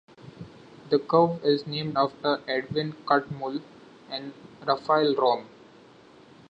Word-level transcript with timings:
The 0.89 0.97
curve 0.97 1.45
is 1.45 1.67
named 1.67 1.95
after 1.95 2.41
Edwin 2.47 2.93
Catmull 3.07 3.61
and 4.09 4.33
Raphael 4.65 5.13
Rom. 5.13 5.45